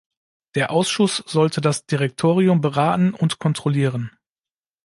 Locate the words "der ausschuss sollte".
0.55-1.61